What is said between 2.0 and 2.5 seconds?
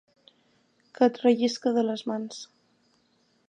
mans.